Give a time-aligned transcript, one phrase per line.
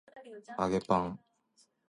[0.57, 1.19] 揚げパン